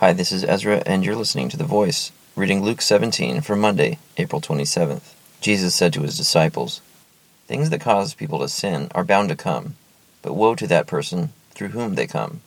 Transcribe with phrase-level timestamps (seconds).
[0.00, 3.98] Hi, this is Ezra, and you're listening to The Voice, reading Luke 17 for Monday,
[4.16, 5.12] April 27th.
[5.42, 6.80] Jesus said to his disciples,
[7.46, 9.74] Things that cause people to sin are bound to come,
[10.22, 12.40] but woe to that person through whom they come.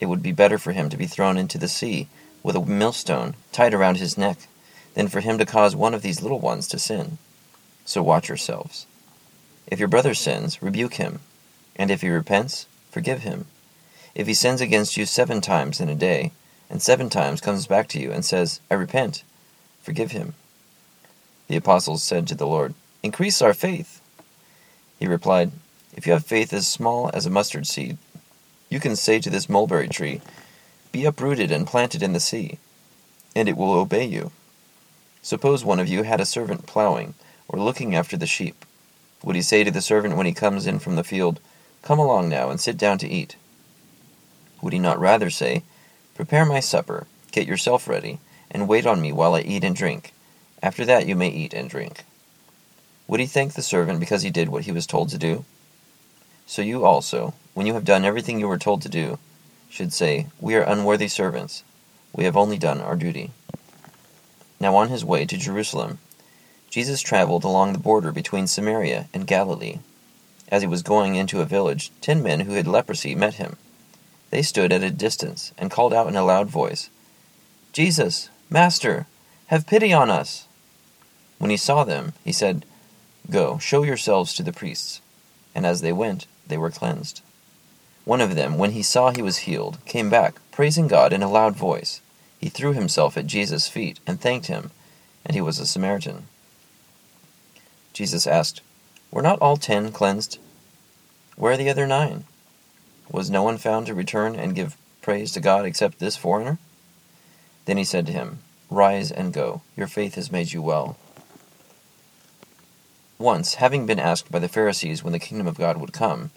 [0.00, 2.08] It would be better for him to be thrown into the sea
[2.42, 4.48] with a millstone tied around his neck
[4.94, 7.18] than for him to cause one of these little ones to sin.
[7.84, 8.86] So watch yourselves.
[9.66, 11.20] If your brother sins, rebuke him,
[11.76, 13.44] and if he repents, forgive him.
[14.14, 16.32] If he sins against you seven times in a day,
[16.68, 19.22] and seven times comes back to you and says, I repent,
[19.82, 20.34] forgive him.
[21.48, 24.00] The apostles said to the Lord, Increase our faith.
[24.98, 25.52] He replied,
[25.94, 27.98] If you have faith as small as a mustard seed,
[28.68, 30.20] you can say to this mulberry tree,
[30.90, 32.58] Be uprooted and planted in the sea,
[33.34, 34.32] and it will obey you.
[35.22, 37.14] Suppose one of you had a servant plowing,
[37.48, 38.64] or looking after the sheep.
[39.22, 41.40] Would he say to the servant when he comes in from the field,
[41.82, 43.36] Come along now and sit down to eat?
[44.62, 45.62] Would he not rather say,
[46.16, 48.20] Prepare my supper, get yourself ready,
[48.50, 50.14] and wait on me while I eat and drink?
[50.62, 52.04] After that you may eat and drink.
[53.06, 55.44] Would he thank the servant because he did what he was told to do?
[56.46, 59.18] So you also, when you have done everything you were told to do,
[59.68, 61.64] should say, We are unworthy servants.
[62.14, 63.32] We have only done our duty.
[64.58, 65.98] Now on his way to Jerusalem,
[66.70, 69.80] Jesus traveled along the border between Samaria and Galilee.
[70.48, 73.58] As he was going into a village, ten men who had leprosy met him.
[74.36, 76.90] They stood at a distance and called out in a loud voice,
[77.72, 79.06] Jesus, Master,
[79.46, 80.46] have pity on us.
[81.38, 82.66] When he saw them, he said,
[83.30, 85.00] Go, show yourselves to the priests.
[85.54, 87.22] And as they went, they were cleansed.
[88.04, 91.30] One of them, when he saw he was healed, came back, praising God in a
[91.30, 92.02] loud voice.
[92.38, 94.70] He threw himself at Jesus' feet and thanked him,
[95.24, 96.26] and he was a Samaritan.
[97.94, 98.60] Jesus asked,
[99.10, 100.38] Were not all ten cleansed?
[101.36, 102.24] Where are the other nine?
[103.10, 106.58] Was no one found to return and give praise to God except this foreigner?
[107.66, 108.40] Then he said to him,
[108.70, 110.96] Rise and go, your faith has made you well.
[113.18, 116.30] Once, having been asked by the Pharisees when the kingdom of God would come,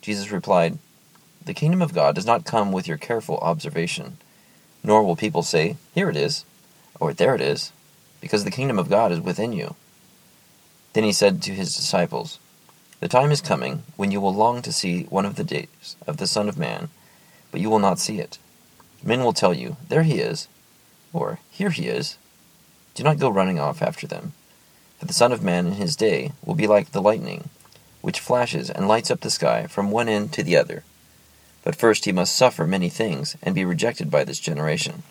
[0.00, 0.78] Jesus replied,
[1.44, 4.18] The kingdom of God does not come with your careful observation,
[4.82, 6.44] nor will people say, Here it is,
[6.98, 7.72] or There it is,
[8.20, 9.74] because the kingdom of God is within you.
[10.92, 12.38] Then he said to his disciples,
[13.02, 16.18] The time is coming when you will long to see one of the days of
[16.18, 16.88] the Son of Man,
[17.50, 18.38] but you will not see it.
[19.02, 20.46] Men will tell you, There he is,
[21.12, 22.16] or Here he is.
[22.94, 24.34] Do not go running off after them.
[25.00, 27.50] For the Son of Man in his day will be like the lightning,
[28.02, 30.84] which flashes and lights up the sky from one end to the other.
[31.64, 35.02] But first he must suffer many things and be rejected by this generation.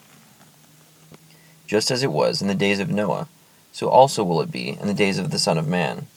[1.68, 3.28] Just as it was in the days of Noah,
[3.73, 6.08] so also will it be in the days of the Son of Man.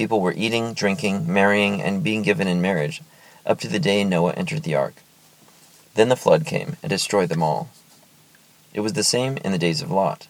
[0.00, 3.02] People were eating, drinking, marrying, and being given in marriage
[3.44, 4.94] up to the day Noah entered the ark.
[5.92, 7.68] Then the flood came and destroyed them all.
[8.72, 10.26] It was the same in the days of Lot.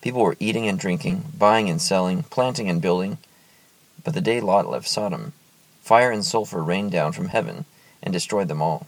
[0.00, 3.18] People were eating and drinking, buying and selling, planting and building.
[4.02, 5.34] But the day Lot left Sodom,
[5.82, 7.66] fire and sulfur rained down from heaven
[8.02, 8.86] and destroyed them all.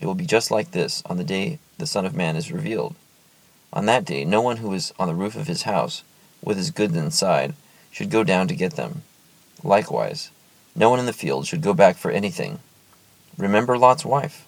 [0.00, 2.96] It will be just like this on the day the Son of Man is revealed.
[3.72, 6.02] On that day, no one who is on the roof of his house,
[6.42, 7.54] with his goods inside,
[7.92, 9.04] should go down to get them.
[9.62, 10.30] Likewise,
[10.74, 12.60] no one in the field should go back for anything.
[13.36, 14.46] Remember Lot's wife.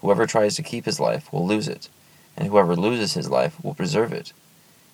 [0.00, 1.88] Whoever tries to keep his life will lose it,
[2.36, 4.32] and whoever loses his life will preserve it.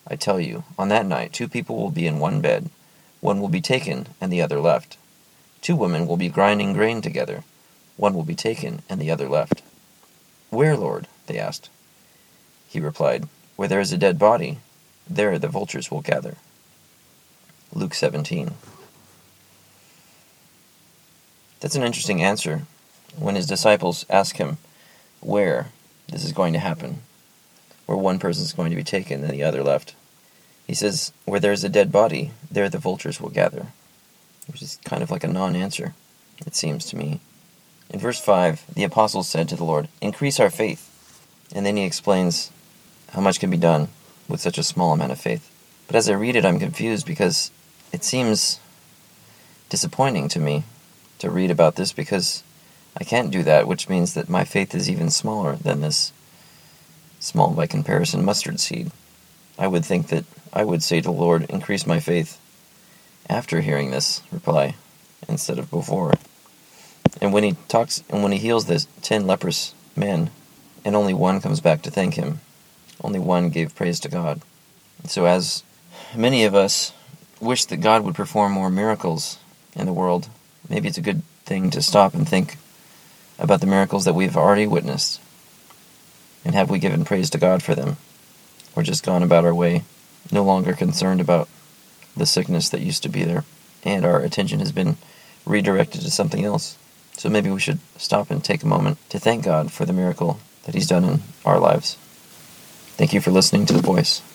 [0.06, 2.70] I tell you, on that night two people will be in one bed.
[3.20, 4.96] One will be taken, and the other left.
[5.60, 7.42] Two women will be grinding grain together.
[7.96, 9.62] One will be taken, and the other left.
[10.50, 11.06] Where, Lord?
[11.26, 11.68] they asked.
[12.68, 14.58] He replied, Where there is a dead body,
[15.08, 16.36] there the vultures will gather.
[17.72, 18.52] Luke 17.
[21.68, 22.62] That's an interesting answer
[23.18, 24.56] when his disciples ask him
[25.20, 25.66] where
[26.10, 27.02] this is going to happen,
[27.84, 29.94] where one person is going to be taken and the other left.
[30.66, 33.66] He says, Where there is a dead body, there the vultures will gather,
[34.46, 35.92] which is kind of like a non answer,
[36.46, 37.20] it seems to me.
[37.90, 40.88] In verse 5, the apostles said to the Lord, Increase our faith.
[41.54, 42.50] And then he explains
[43.10, 43.88] how much can be done
[44.26, 45.52] with such a small amount of faith.
[45.86, 47.50] But as I read it, I'm confused because
[47.92, 48.58] it seems
[49.68, 50.64] disappointing to me
[51.18, 52.42] to read about this because
[52.96, 56.12] I can't do that, which means that my faith is even smaller than this
[57.20, 58.90] small by comparison mustard seed.
[59.58, 62.40] I would think that I would say to the Lord, Increase my faith
[63.28, 64.74] after hearing this reply
[65.28, 66.14] instead of before.
[67.20, 70.30] And when he talks and when he heals the ten leprous men,
[70.84, 72.40] and only one comes back to thank him,
[73.02, 74.40] only one gave praise to God.
[75.06, 75.62] So as
[76.14, 76.92] many of us
[77.40, 79.38] wish that God would perform more miracles
[79.74, 80.28] in the world,
[80.68, 82.56] maybe it's a good thing to stop and think
[83.38, 85.20] about the miracles that we've already witnessed
[86.44, 87.96] And have we given praise to God for them?
[88.76, 89.84] Or just gone about our way,
[90.32, 91.48] no longer concerned about
[92.16, 93.44] the sickness that used to be there,
[93.84, 94.96] and our attention has been
[95.44, 96.76] redirected to something else?
[97.16, 100.38] So maybe we should stop and take a moment to thank God for the miracle
[100.64, 101.96] that He's done in our lives.
[102.96, 104.22] Thank you for listening to The Voice.